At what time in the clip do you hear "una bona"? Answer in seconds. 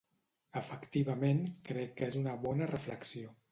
2.25-2.73